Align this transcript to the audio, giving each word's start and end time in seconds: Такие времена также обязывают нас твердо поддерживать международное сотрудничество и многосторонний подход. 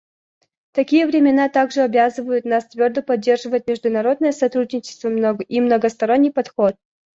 Такие 0.71 1.05
времена 1.05 1.47
также 1.47 1.81
обязывают 1.81 2.43
нас 2.43 2.65
твердо 2.67 3.03
поддерживать 3.03 3.67
международное 3.67 4.31
сотрудничество 4.31 5.09
и 5.37 5.61
многосторонний 5.61 6.31
подход. 6.31 6.75